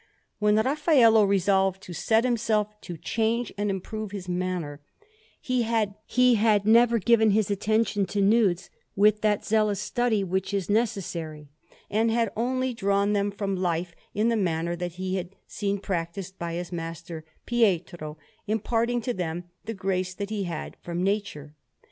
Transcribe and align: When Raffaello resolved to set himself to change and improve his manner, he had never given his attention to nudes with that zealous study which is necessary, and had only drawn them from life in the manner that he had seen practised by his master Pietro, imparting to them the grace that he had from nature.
When 0.39 0.55
Raffaello 0.55 1.23
resolved 1.25 1.83
to 1.83 1.93
set 1.93 2.23
himself 2.23 2.81
to 2.81 2.97
change 2.97 3.53
and 3.55 3.69
improve 3.69 4.09
his 4.09 4.27
manner, 4.27 4.81
he 5.39 5.61
had 5.61 5.93
never 6.65 6.97
given 6.97 7.29
his 7.29 7.51
attention 7.51 8.07
to 8.07 8.19
nudes 8.19 8.71
with 8.95 9.21
that 9.21 9.45
zealous 9.45 9.79
study 9.79 10.23
which 10.23 10.55
is 10.55 10.71
necessary, 10.71 11.49
and 11.87 12.09
had 12.09 12.31
only 12.35 12.73
drawn 12.73 13.13
them 13.13 13.29
from 13.29 13.55
life 13.55 13.93
in 14.15 14.29
the 14.29 14.35
manner 14.35 14.75
that 14.75 14.93
he 14.93 15.17
had 15.17 15.35
seen 15.45 15.77
practised 15.77 16.39
by 16.39 16.55
his 16.55 16.71
master 16.71 17.23
Pietro, 17.45 18.17
imparting 18.47 19.01
to 19.01 19.13
them 19.13 19.43
the 19.65 19.75
grace 19.75 20.15
that 20.15 20.31
he 20.31 20.45
had 20.45 20.77
from 20.81 21.03
nature. 21.03 21.53